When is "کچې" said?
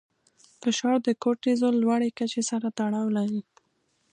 2.17-2.41